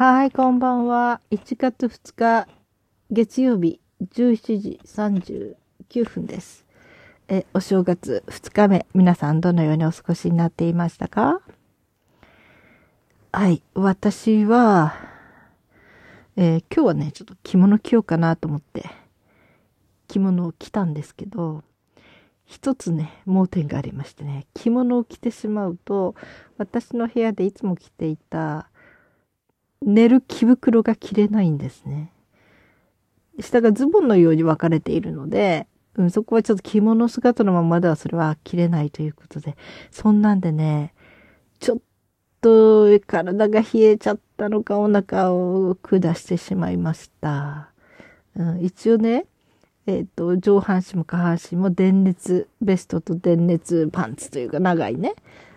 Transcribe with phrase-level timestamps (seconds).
[0.00, 1.20] はい、こんばんは。
[1.32, 2.46] 1月2日、
[3.10, 6.64] 月曜日、17時39分です。
[7.26, 11.40] え、お正月2日目、皆さんどのようにお過ごしになっていましたか？
[13.32, 14.94] はい、私は、
[16.36, 18.88] えー、今日はね、ちょっと着物着ようかなと思って、
[20.06, 21.64] 着物を着たんですけど、
[22.44, 26.14] 一つね、盲点がありましてね、着物を着てしまうと、
[26.56, 28.70] 私の部屋でいつも着ていた、
[29.82, 32.12] 寝る着袋が着れないんですね。
[33.40, 39.56] 下がズボンのように分かれているので、うん、そこはちょっと着物姿のままではそれは着れないということで、
[39.90, 40.94] そんなんでね、
[41.60, 41.78] ちょっ
[42.40, 47.70] と体が冷えちゃったのかお腹を下してしまいました。
[48.36, 49.26] うん、一応ね、
[49.86, 55.14] えっ、ー、と、上半身も下半身も電熱ベストと電熱パンツというか長いね。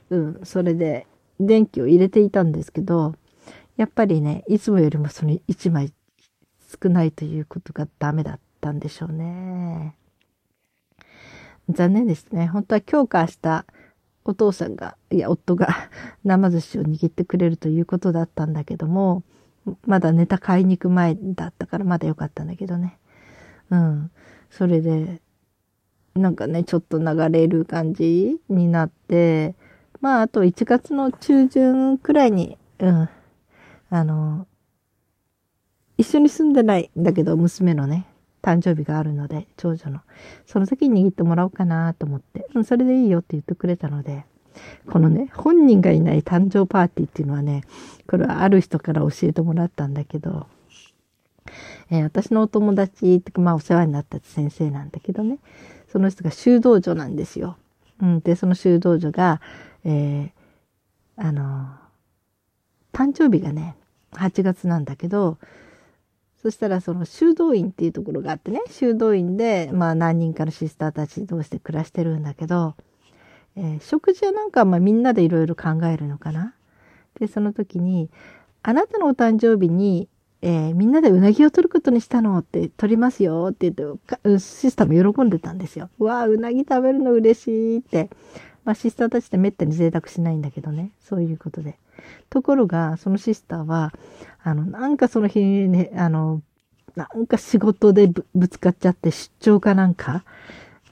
[0.10, 1.06] うん、それで
[1.40, 3.16] 電気を入れていたんですけど、
[3.82, 5.92] やっぱりね、いつもよりもその1枚
[6.84, 9.96] 少ないということがダメだったんでしょうね。
[11.68, 12.46] 残念ですね。
[12.46, 13.66] 本当は今日か明日、
[14.24, 15.90] お父さんが、いや、夫が
[16.24, 19.24] 生寿司を握ってくれるということだったんだけども、
[19.88, 23.00] まだネタ買いに行く前だったからまだ良かったんだけどね。
[23.72, 24.12] うん。
[24.52, 25.24] それで、
[26.14, 29.56] なんかね、ちょっと流れる感じになって、
[30.02, 33.10] まあ、あと1月の中旬くらいに、うん、
[33.92, 34.48] あの、
[35.98, 38.08] 一緒に住んでないんだけど、娘のね、
[38.42, 40.00] 誕生日があるので、長女の。
[40.48, 44.26] その時に握ってもらおうかなと思って、それでいいよって言ってくれたので、
[44.90, 47.64] このね、本人がいない誕生パーティーっていうのはね、
[48.08, 50.48] これはある人から教えてもらったんだけど、
[51.90, 55.38] えー、私のお友達ってまあお世話になった先生なんだけどね、
[55.92, 57.58] その人が修道女なんですよ。
[58.02, 59.42] うん、で、その修道女が、
[59.84, 60.32] えー、
[61.18, 61.68] あの、
[62.94, 63.76] 誕生日がね、
[64.14, 65.38] 8月なんだけど、
[66.42, 72.76] そしたらその修道院っていうところがあってね、修道院で、まあ何人かのシスターたち同士で暮らしてるんだけど、
[73.56, 76.56] えー、食事はなんかまあみんなでいろいろ考えるのかな。
[77.20, 78.10] で、その時に、
[78.64, 80.08] あなたのお誕生日に、
[80.42, 85.90] えー、みんなでうなぎを取ることにしたのって取りますよって言って、シスターも喜んでたんですよ。
[86.00, 88.10] うわあ、うなぎ食べるの嬉しいって。
[88.64, 90.92] まあシスターたちってめったに贅沢しないんだけどね。
[91.00, 91.78] そういうことで。
[92.30, 93.94] ところが、そのシスターは、
[94.44, 96.42] あの、なんかその日にね、あの、
[96.96, 100.24] なんか仕事でぶつかっちゃって出張かなんか、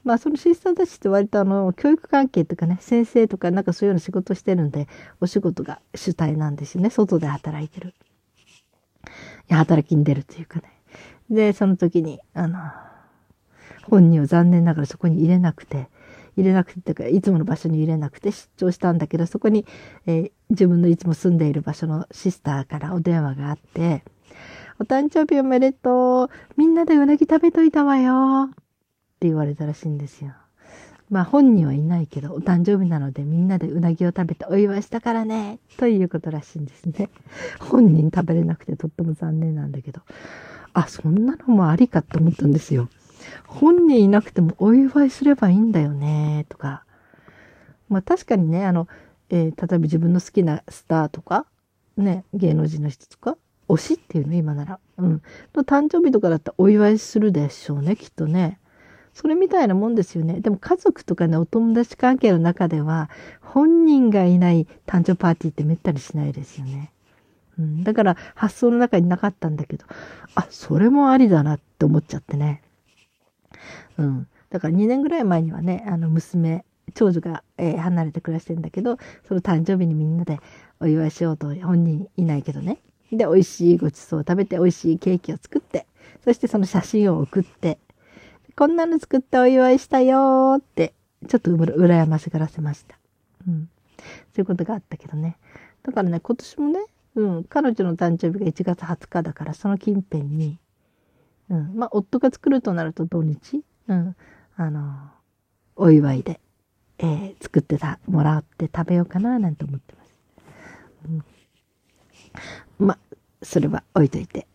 [0.02, 4.88] まあそのシスターたちって割とあの、教育関係とかね、先生とかなんかそういうような仕事してるんで、
[5.20, 6.90] お仕事が主体なんですよね。
[6.90, 7.88] 外で働いてる。
[7.88, 7.92] い
[9.48, 10.72] や、働きに出るというかね。
[11.28, 12.58] で、その時に、あの、
[13.88, 15.88] 本人を残念ながらそこに入れなくて、
[16.36, 19.66] 入れなくて、いつもの場所に入れなくて出張したんだけど、そこに、
[20.06, 24.04] えー、自分のいつも住んでいる場所のシスターからお電話があって、
[24.78, 26.28] お誕生日おめでとう。
[26.56, 28.48] みんなでうなぎ食べといたわよ。
[28.50, 28.54] っ
[29.20, 30.32] て言われたらしいんですよ。
[31.10, 35.58] まあ本人はいないけど、お誕生日なのでみんなでうなぎを食べてお祝いしたからね。
[35.76, 37.10] ということらしいんですね。
[37.58, 40.00] 本人食べれなくてとっても残念なんだけど。
[40.72, 42.88] あ、そんなのもありかって思ったんですよ。
[43.46, 46.46] 本人いなくてもお祝いすればいいんだよね。
[46.48, 46.84] とか。
[47.88, 48.88] まあ確かにね、あの、
[49.30, 51.46] えー、例えば自分の好きなスターとか、
[51.96, 53.36] ね、芸能人の人とか、
[53.68, 54.78] 推しっていうの今なら。
[54.98, 55.22] うん。
[55.54, 58.58] の誕生日とかだったらお祝いするでしょうね、きっとね。
[59.12, 60.40] それみたいなもんですよね。
[60.40, 63.10] でも家族とかね、お友達関係の中では、
[63.40, 66.92] 本人がいない誕生パーティーってめったにしないですよね。
[67.58, 67.84] うん。
[67.84, 69.84] だから発想の中になかったんだけど、
[70.34, 72.62] あ、それもありだなって思っちゃってね。
[73.98, 74.28] うん。
[74.50, 80.38] だから2年ぐらい前にはね、あの娘、長女が、えー、離れて暮らしてんだけど、その誕生日にみんなで
[80.80, 82.78] お祝いしようと、本人いないけどね。
[83.12, 85.86] で、美味しいごちそうを食べて、美味しいケーキを作って、
[86.24, 87.78] そしてその写真を送って、
[88.56, 90.92] こんなの作ってお祝いしたよーって、
[91.28, 92.98] ちょっと羨ましがらせました。
[93.46, 93.68] うん。
[93.98, 94.04] そ
[94.38, 95.36] ういうことがあったけどね。
[95.82, 96.80] だからね、今年もね、
[97.16, 100.58] うん、彼女の誕生日が1月20日だから、その近辺に、
[101.50, 104.16] うん、まあ、夫が作るとなると土日、うん、
[104.56, 105.10] あの、
[105.76, 106.40] お祝いで、
[106.98, 110.14] えー、作ってた、もらって食べようかな、なんて思ってます。
[112.78, 112.98] うん、まあ、
[113.42, 114.46] それは置いといて。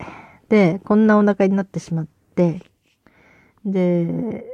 [0.48, 2.62] で、こんなお腹になってしまって、
[3.64, 4.44] で、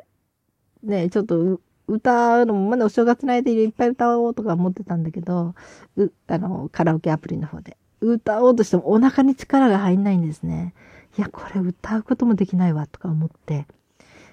[0.82, 5.54] ね、ちょっと歌うのもまだお正月の間いっぱい歌おうとか思ってたんだけど、
[5.96, 7.76] う、あの、カラオケアプリの方で。
[8.00, 10.74] 歌おうとしてもお腹に力が入んないんですね。
[11.16, 13.66] いや、これ歌うこともできないわとか思って。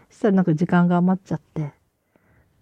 [0.10, 1.74] そしたらなんか時間が余っちゃって。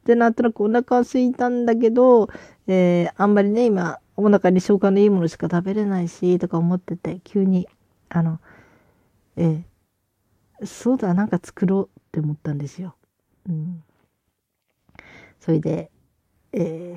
[0.06, 2.30] で、なんとなくお腹は空いたんだけど、
[2.68, 7.68] えー、あんまりね、今、お腹に消化のいいものしか食べれないし、とか思ってて、急に、
[8.10, 8.40] あの、
[9.36, 12.96] えー、そうだ、なんか作ろうって思ったんですよ。
[13.48, 13.84] うん。
[15.40, 15.92] それで、
[16.54, 16.96] え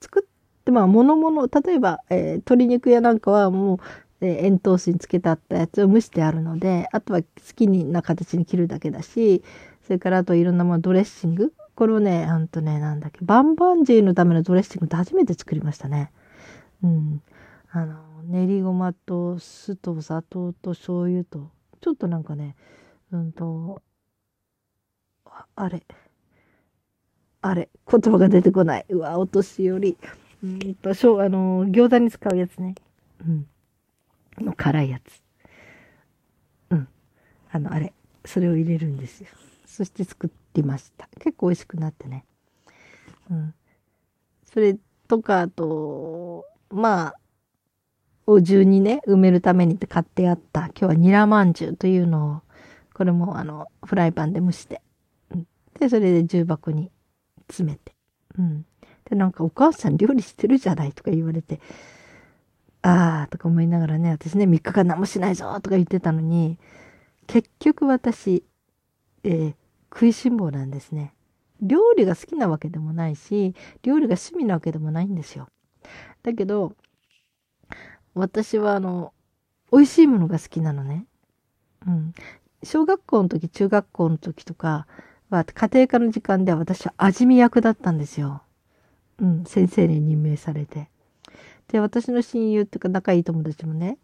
[0.00, 3.78] ー、作って、まあ、ものもの、例えば、えー、鶏肉屋なんかはもう、
[4.20, 9.42] えー、塩糖水につけてあったやつを蒸してあるので、あとは好きな形に切るだけだし、
[9.84, 11.52] それからあといろんなものドレッシング。
[11.74, 16.10] これをね、ほんとね、なんだっけ、バンバンジーのためのドレッシングって初めて作りましたね。
[16.82, 17.22] うん。
[17.70, 21.50] あの、練りごまと酢と砂糖と醤油と、
[21.80, 22.56] ちょっとなんかね、
[23.12, 23.80] うんと、
[25.54, 25.84] あれ、
[27.40, 28.86] あれ、言葉が出てこない。
[28.88, 29.96] うわ、お年寄り。
[30.42, 32.74] うんと、しょう、あの、餃子に使うやつね。
[33.26, 33.46] うん。
[34.40, 35.22] の辛いやつ。
[36.70, 36.88] うん。
[37.50, 37.92] あの、あれ、
[38.24, 39.28] それを入れるんですよ。
[39.66, 41.08] そして作ってました。
[41.18, 42.24] 結構美味しくなってね。
[43.30, 43.54] うん。
[44.44, 44.76] それ
[45.06, 47.14] とか、あと、まあ、
[48.26, 52.40] お重にね、埋めるためにって買ってあった、今日はニラまんじゅうというのを、
[52.92, 54.82] これもあの、フライパンで蒸して、
[55.30, 55.46] うん、
[55.78, 56.90] で、それで重箱に
[57.46, 57.94] 詰めて、
[58.36, 58.66] うん。
[59.08, 61.60] で、なんかお母さん料理してるじゃないとか言われて、
[62.82, 66.58] あーとか思いながらね、私ね、3日間何もしないぞとか言ってたのに、
[67.26, 68.44] 結局私、
[69.24, 69.54] えー、
[69.92, 71.12] 食いしん坊なんですね。
[71.60, 75.48] 料理が好きなわけでもないし、料理が趣味なわけでもないんですよ。
[76.22, 76.74] だけど、
[78.14, 79.12] 私はあの、
[79.72, 81.06] 美味しいものが好きなのね。
[81.86, 82.14] うん。
[82.62, 84.86] 小学校の時、中学校の時とか
[85.30, 88.42] は、家庭科の時間では私は味見役だったんですよ。
[89.20, 90.88] うん、先生に任命されて。
[91.68, 93.98] で、私の親友っていうか仲いい友達もね、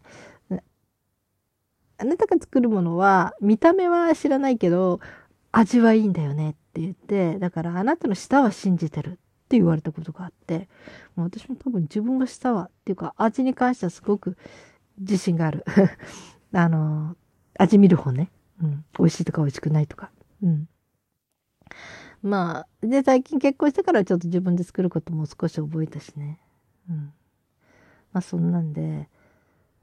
[1.97, 4.99] あなたが作るものは、見た目は知らないけど、
[5.51, 9.13] 味はいいんだよねって言って、だからあなたの舌は信じてるっ
[9.47, 10.67] て言われたことがあって、
[11.15, 14.37] もう私も多分自分は舌はっていうか味に関してはすごく
[14.99, 15.63] 自信がある。
[16.51, 17.15] あの、
[17.57, 18.29] 味見る方ね。
[18.61, 18.85] うん。
[18.97, 20.11] 美味しいとか美味しくないとか。
[20.43, 20.67] うん。
[22.21, 26.39] まあ、で、最近結婚してからちょっと自分で作ることも少し覚えたしね。
[26.89, 27.13] うん。
[28.15, 29.09] まあそんなんで、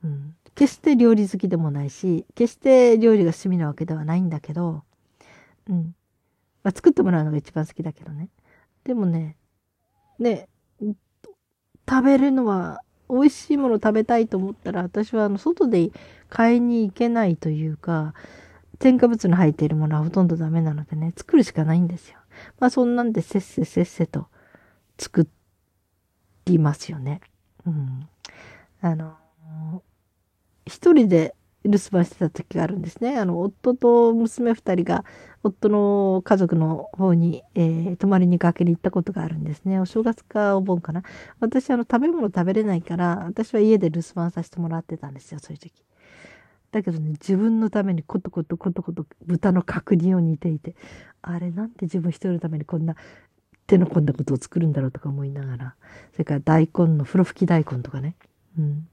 [0.03, 0.35] うん。
[0.55, 4.85] 決して料理好きでもないし、決して料理が趣味なわけではないんだけど、
[5.69, 5.95] うん。
[6.65, 8.31] まあ作ってもらうのが一番好きだけどね。
[8.85, 9.37] でもね、
[10.19, 10.49] ね、
[11.87, 12.81] 食べるのは、
[13.11, 15.91] 美味しいもの食べたいと思ったら、私はあの、外で
[16.31, 18.15] 買いに行けないというか、
[18.79, 22.17] 添加物の入っているものはほとんどダメなのでね、作るしかないんですよ。
[22.59, 24.29] まあそんなんでせっせせっせと
[24.99, 25.29] 作
[26.47, 27.21] りますよね。
[27.67, 28.09] うん。
[28.83, 29.15] あの、
[30.67, 31.35] 一人で
[31.65, 33.17] 留守番してた時があるんですね。
[33.17, 35.05] あの、夫と娘二人が、
[35.45, 39.79] 夫の家族の方に、えー、泊まりにかけに行ったことがあるんですね。
[39.79, 41.05] お正月かお盆かな。
[41.39, 45.73] 私、あの、食べ物食べれないから、私は家で留守番させてもらってたんですよ、そういう時。
[46.73, 50.75] だけどね、自分のためにコトコトコトコト豚の角煮を煮ていて、
[51.21, 52.97] あれなんて自分一人のためにこんな
[53.67, 55.75] 手の込んだことを作るんだろうとか思いながら、
[56.13, 58.17] それから大根の風呂吹き大根とかね。
[58.59, 58.89] うん。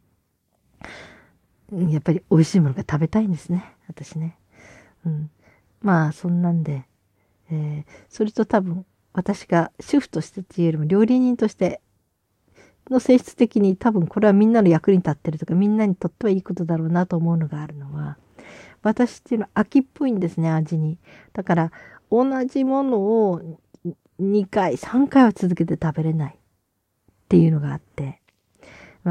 [1.91, 3.75] やっぱり美味しいものが食べたいんですね。
[3.88, 4.38] 私ね。
[5.06, 5.29] うん。
[5.81, 6.85] まあ、そんなんで、
[7.51, 11.81] えー、それと多分、私が主婦としてっていうよりも料理人として
[12.89, 18.18] の性質的に多分これはみんなの役に立ってるとかみんなにとってはいいことだろうなと思うのがあるのは
[18.81, 20.97] 私っていうのは秋っぽいんですね味に
[21.33, 21.71] だから
[22.11, 23.42] 同じものを
[24.21, 26.37] 2回3回は続けて食べれないっ
[27.30, 28.19] ていうのがあって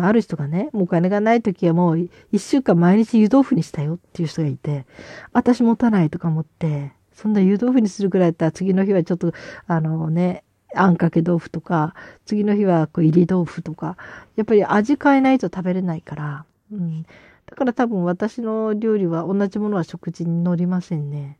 [0.07, 4.87] ある人がね、もうお金がない時はもう一週間毎日湯豆腐にしたよっていう人がいて、
[5.33, 9.33] 私持たないとか思って、そんな湯豆腐にするぐらいだったら次の日はちょっと、
[9.67, 11.95] あのね、あんかけ豆腐とか、
[12.26, 13.97] 次の日はこう入り豆腐とか、
[14.37, 17.02] やっぱり味変えないと食べれないから、うん。
[17.47, 21.38] だから多分私の料理は同じものは食事に乗りませんね。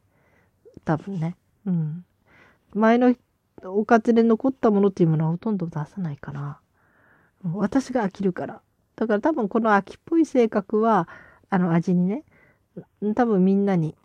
[0.85, 1.37] 多分ね。
[1.67, 2.05] うん。
[2.75, 3.15] 前の
[3.65, 6.61] おかずで残ったものっていうものはほとんど出さないかな。
[7.45, 8.61] 私が飽きるから。
[8.97, 11.09] だから多分この秋っぽい性格は、
[11.51, 12.25] あの味にね、
[13.15, 13.97] 多分みんなに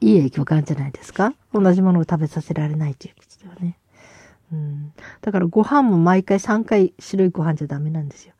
[0.00, 3.78] いい影響があるんじゃないですか同じものを食べさせられないということではね。
[4.52, 4.92] うん。
[5.20, 8.34] だからご飯も毎回3回白いご飯じゃダメなんですよ。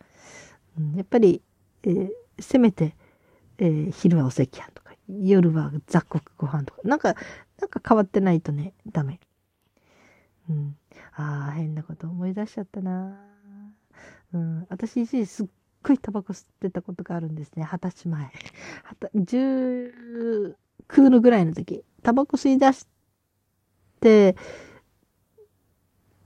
[0.78, 1.42] うん、やっぱり、
[1.82, 2.94] えー、せめて、
[3.58, 7.14] えー、昼はお赤飯とか、夜は雑穀ご飯とか、なんか、
[7.60, 9.18] なんか変わってないとね、ダメ。
[10.48, 10.76] うん。
[11.14, 13.18] ああ、変なこと思い出しちゃったな。
[14.32, 15.46] うん、私一時すっ
[15.82, 17.64] ごいタバコ吸ってたことがあるんですね。
[17.64, 18.30] 二十歳前。
[19.14, 20.54] 19
[21.10, 21.84] のぐらいの時。
[22.02, 22.86] タバコ吸い出し
[24.00, 24.36] て、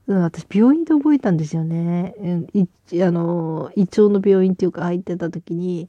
[0.07, 2.13] うん、私、病院で覚えたんですよね。
[2.19, 2.67] うんい
[3.01, 5.87] あの、胃腸の病院っていうか入ってた時に、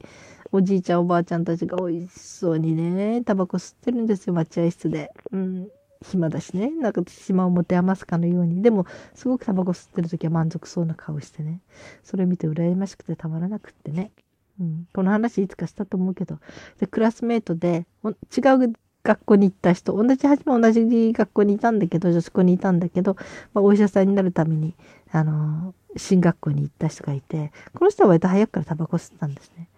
[0.51, 5.11] おじいちゃんおばあちゃんたちが美味しそうにね、タバコ吸ってるんですよ、待合室で。
[5.31, 5.67] うん。
[6.11, 6.71] 暇だしね。
[6.71, 8.61] なんか島を持て余すかのように。
[8.61, 11.61] でも、すごくタバコ吸ってる時は満足そうな顔してね。
[12.03, 14.11] それ見て羨ましくてたまらなくってね。
[14.59, 14.87] うん。
[14.93, 16.39] この話いつかしたと思うけど。
[16.79, 23.15] で、クラスメートで、違う学校に行った人、同じ、初め同じ学校にいたんだけど、女子校にいたんだけど、
[23.53, 24.75] まあ、お医者さんになるために、
[25.11, 29.69] あの進学校に行った人がいて、この人は割と早くからタバコ吸ってたんですね。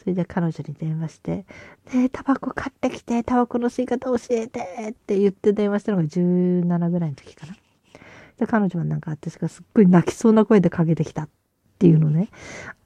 [0.00, 1.44] それで彼女に電話して、ね
[2.04, 7.54] え、タバコ買ってきて、タバコの吸い方教えてって言って電話したのが17ぐらいの時かな。
[8.38, 11.28] で、彼女はなんか私がすっごい泣きそうな声でかけてきたっ
[11.78, 12.30] ていうのね。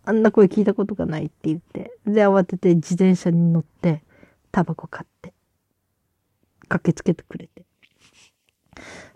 [0.04, 1.92] あんな声聞いたことがないって言って。
[2.04, 4.02] で、慌てて自転車に乗って、
[4.50, 5.32] タバコ買って。
[6.68, 7.64] 駆けつけてくれて。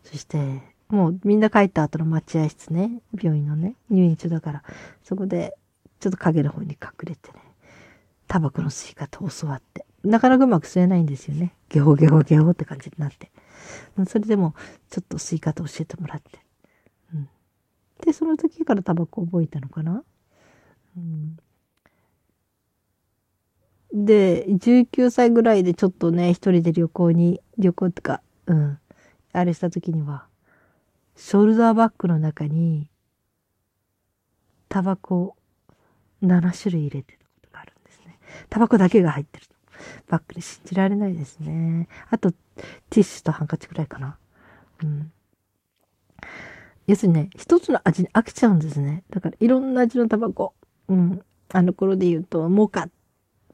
[0.04, 4.62] そして、もうみんな帰った後の待合室ね、病院のね、入院中だから、
[5.02, 5.56] そこで
[6.00, 7.47] ちょっと影の方に隠れてね、
[8.28, 9.86] タバコの吸い方を教わって。
[10.04, 11.54] なかなかうまく吸えないんですよね。
[11.68, 13.30] ゲホゲホゲホって感じになって。
[14.06, 14.54] それでも、
[14.90, 16.38] ちょっと吸い方教えてもらって。
[17.14, 17.28] うん、
[18.04, 20.04] で、その時からタバコ覚えたのかな。
[20.96, 21.36] うん、
[23.92, 28.78] で、19歳ぐらいでちょっとね、一人で旅行に、旅行とか、うん、
[29.32, 30.26] あれした時には、
[31.16, 32.88] ショルダーバッグの中に、
[34.68, 35.34] タバコ
[36.22, 37.17] 7種類入れて
[38.48, 39.46] タバコだけが入ってる
[40.08, 41.88] バッグで信じられないですね。
[42.10, 44.18] あと、ティッシュとハンカチぐらいかな。
[44.82, 45.12] うん。
[46.86, 49.04] 要するにね、一つの味に飽きちゃうんですね。
[49.10, 50.54] だから、いろんな味のタバコ。
[50.88, 51.22] うん。
[51.52, 52.88] あの頃で言うと、モカ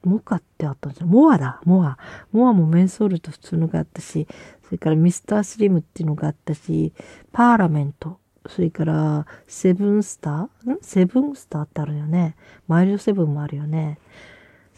[0.02, 1.06] モカってあったんですよ。
[1.06, 1.98] モアだ、モア。
[2.32, 4.26] モアもメンソールと普通のがあったし、
[4.64, 6.92] それからミスタースリムっていうのがあったし、
[7.32, 10.72] パーラメント、それからセブンスター？
[10.72, 10.78] ん？
[10.82, 12.36] セブンスターってあるよね。
[12.68, 13.98] マイルドセブンもあるよね。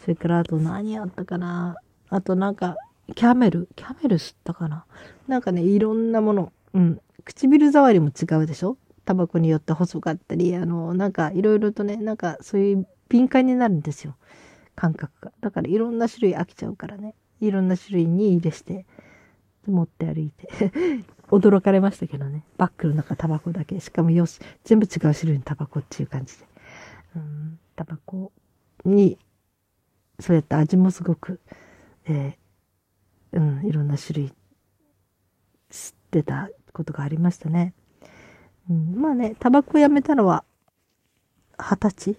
[0.07, 1.75] それからあと何あったかな
[2.07, 2.77] あとなんか、
[3.13, 4.85] キャメルキャメル吸ったかな
[5.27, 6.53] なんかね、いろんなもの。
[6.73, 7.01] うん。
[7.25, 14.15] 唇触りも違うでしょタバコによって細かったり、あの、なんかいろいろとね、なんかそういう敏感になるんですよ。
[14.77, 15.33] 感覚が。
[15.41, 17.13] だからいろんな種類飽きちゃうからね。
[17.41, 18.85] いろんな種類に入れして、
[19.67, 20.47] 持って歩いて。
[21.27, 22.45] 驚かれましたけどね。
[22.55, 23.81] バッグの中タバコだけ。
[23.81, 26.45] しかもよし、全部違う種類のタバコっていう感じで。
[27.17, 28.31] うん、タバコ
[28.85, 29.17] に、
[30.19, 31.39] そうやって味もすごく、
[32.07, 34.33] えー、うん、いろんな種類
[35.69, 37.73] 知ってたことがありましたね。
[38.69, 40.43] うん、まあね、タバコをやめたのは、
[41.57, 42.17] 二十歳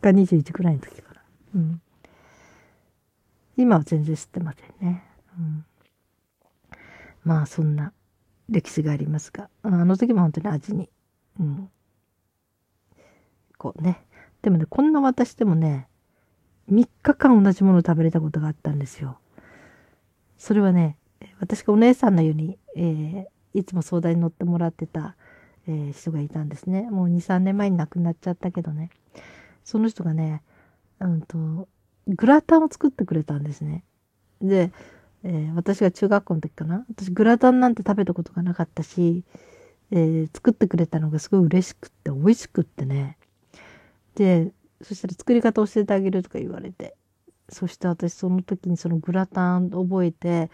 [0.00, 1.12] が21くらいの時か
[1.54, 1.80] うん。
[3.56, 5.04] 今は全然知ってませんね。
[5.38, 5.64] うん。
[7.24, 7.92] まあそんな
[8.48, 10.88] 歴史がありますが、あの時も本当に味に、
[11.38, 11.70] うん。
[13.58, 14.04] こうね。
[14.40, 15.88] でもね、こんな私でもね、
[16.70, 19.18] 3日間同じものを食べれたことがあったんですよ。
[20.38, 20.96] それはね、
[21.40, 25.16] 私がお姉さんのように、えー、いつも相談に乗ってもらってた、
[25.68, 26.90] えー、人がいたんですね。
[26.90, 28.90] もう2、3年前に亡くなっちゃったけどね。
[29.64, 30.42] その人がね、
[31.00, 31.68] うんと、
[32.08, 33.84] グラタンを作ってくれたんですね。
[34.40, 34.72] で、
[35.24, 39.24] えー、私が中学校の時かな私グラタンなんて食べたことがなかったし、
[39.92, 43.18] えー、作ってくれたのがすごい嬉しくって美味しくってね。
[44.16, 44.52] で、
[44.82, 46.96] そしたら作り方教えてあげるとか言われて。
[47.48, 50.50] そして私その時にそのグラタン覚えて、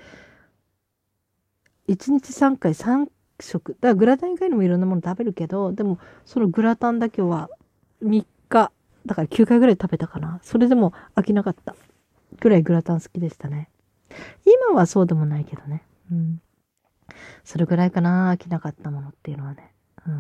[1.89, 3.09] 1日3回3
[3.41, 3.75] 食。
[3.75, 7.51] だからグラタン以外にもいろんなもの食べるけど、でもそのグラタンだけは
[8.03, 8.73] 3日
[9.07, 10.41] だから9回ぐらい食べたかな。
[10.43, 11.77] それでも飽きなかった。
[12.41, 13.71] ぐらいグラタン好きでしたね。
[14.45, 15.85] 今はそうでもないけどね。
[16.11, 16.43] うん。
[17.45, 19.73] それぐらいかな、飽きなかったものっていうのはね。
[20.07, 20.15] うん。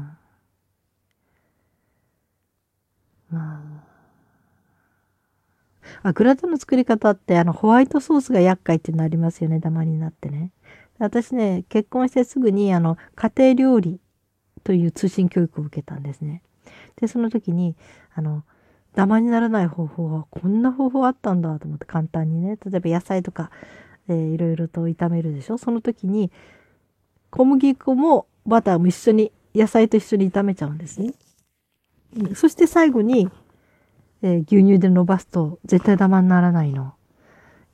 [3.30, 3.87] まあ。
[6.02, 10.52] あ、グラタンの作り方って、あの、ホワイトソースが厄介っていうのありますよね、ダマになってね。
[10.98, 14.00] 私ね、結婚してすぐに、あの、家庭料理
[14.64, 16.42] という通信教育を受けたんですね。
[17.00, 17.76] で、その時に、
[18.14, 18.44] あの、
[18.94, 23.52] ダマにならない方法はこんな方法あったんだと思って簡単にね例えば野菜とか、
[24.08, 26.32] えー、いろいろと炒めるでしょその時に
[27.30, 31.12] 小麦粉もバターも一緒に野菜と一緒に炒めちゃうんですね。
[32.34, 33.28] そして最後に、
[34.22, 36.94] えー、牛乳で伸ばすと絶対ダマにならないの。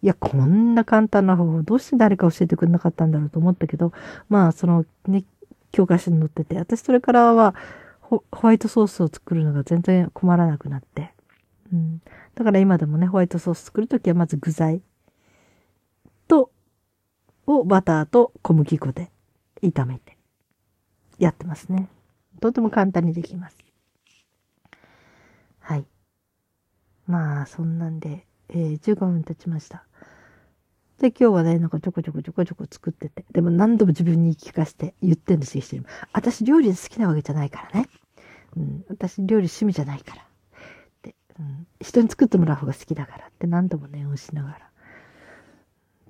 [0.03, 3.93] いや、こんな簡単な方法、どうして誰か教えてくれなかったんだろうと思ったけど、
[4.29, 5.25] まあ、そのね、
[5.73, 7.55] 教科書に載ってて、私それからは、
[8.01, 11.15] ホワイトソースを作るのが全然困らなくなって。
[11.73, 12.03] うん。
[12.35, 14.83] だから今でもね、ホワイトソース作るときはまず具材
[16.29, 16.51] と、
[17.47, 19.11] をバターと小麦粉で
[19.63, 20.17] 炒めて
[21.19, 21.89] やってますね。
[22.41, 23.57] とても簡単にできます。
[25.61, 25.87] はい。
[27.07, 29.85] まあ、そんなんで、えー、15分経ちました。
[30.99, 33.25] で、今日はね、なんかちょこちょこちょこちょこ作ってて。
[33.33, 35.87] でも何度も自分に聞かせて言ってんですよ、一緒に。
[36.13, 37.89] 私料理好きなわけじゃないからね。
[38.57, 40.27] うん、私料理趣味じゃないから。
[41.03, 44.71] で、うん、人に作ってもらう方が好きだからって何度も念をしながら。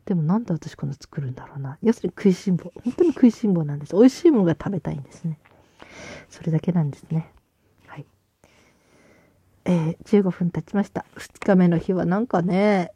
[0.05, 1.79] でもなんで私こんな作るんだろうな。
[1.83, 2.71] 要するに食いしん坊。
[2.85, 3.97] 本当に食いしん坊なんです。
[3.97, 5.39] 美味しいものが食べたいんですね。
[6.29, 7.33] それだけなんですね。
[9.65, 11.05] えー、15分経ちました。
[11.17, 12.93] 2日目の日はなんかね、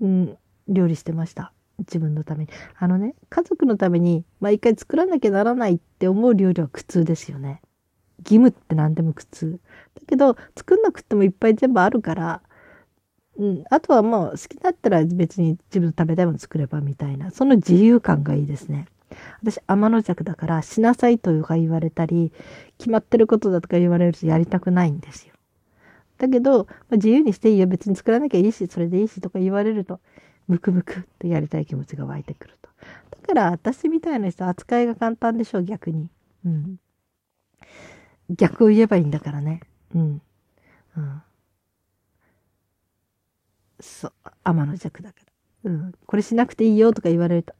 [0.00, 0.36] うん、
[0.68, 1.52] 料理してました。
[1.78, 2.50] 自分のために。
[2.78, 7.60] あのね、家族のために毎回作らなきゃならないって思う料理は苦痛ですよね。
[8.18, 9.60] 義務って何でも苦痛。
[9.94, 12.42] だけど、作んなくてもいっぱい全部あるから、
[13.38, 18.86] うん、あとはもう好きだったら別に自分の食べたいもの作ればみたいな、その自由感がいいですね。
[19.42, 22.32] 私、天の弱だから、しなさいとか言われたり、
[22.78, 25.31] 決まってることだとか言われるとやりたくないんですよ。
[26.22, 29.98] だけど、まあ、自由にしていいよ、別に作らなきゃいいし、それでいいしとか言われると、
[30.46, 32.70] ムクムクってやりたい気持ちが湧いてくると。
[33.10, 36.08] だから私みたいな人扱いが簡単でしょう、逆に。
[36.46, 36.76] うん。
[38.30, 39.62] 逆を言えばいいんだからね。
[39.96, 40.22] うん。
[40.96, 41.22] うん。
[43.80, 44.12] そう。
[44.44, 45.18] 天の弱だか
[45.64, 45.72] ら。
[45.72, 45.92] うん。
[46.06, 47.52] これしなくていいよとか言われると、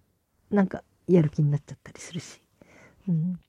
[0.52, 2.40] なんかやる気になっちゃったりするし。
[3.08, 3.40] うん。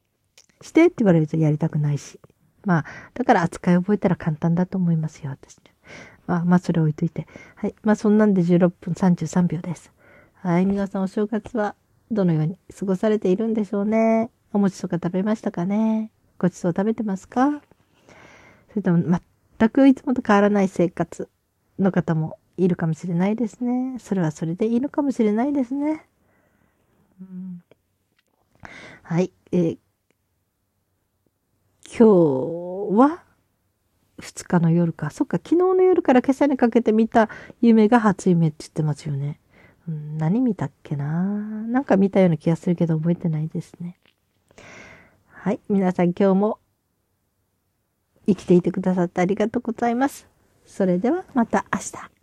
[0.60, 2.20] してって言われるとやりたくないし。
[2.65, 5.58] まあ、だから扱い覚えたら簡単だと思いますよ、私。
[6.27, 7.27] まあ、まあ、それ置いといて。
[7.55, 7.75] はい。
[7.84, 9.91] まあ、そんなんで16分33秒です。
[10.36, 10.65] はい。
[10.65, 11.75] 皆さんお正月は
[12.12, 14.29] どのように過ごされているんでしょうね。
[14.53, 17.62] お餅とか食べましたかねごちそう食べてますか
[18.70, 19.20] それとも
[19.60, 21.27] 全くいつもと変わらない生活
[21.79, 23.98] の方もいるかもしれないですね。
[23.98, 26.05] それはそれでいいのかもしれないですね。
[27.20, 27.63] うん、
[29.01, 29.32] はい。
[29.51, 29.77] えー、
[31.95, 33.23] 今日は
[34.19, 35.12] 2日の夜か。
[35.12, 37.29] そっか、昨日の夜から今朝にかけて見た
[37.62, 39.39] 夢が初夢って言ってますよね。
[39.88, 41.24] うん、何見たっけな？
[41.24, 44.00] なんか見たような気がするけど覚えてないですね。
[45.27, 45.59] はい。
[45.70, 46.57] 皆さん今日も
[48.25, 50.27] 生きていてくださってありがとうございます。
[50.65, 52.23] それではまた明日。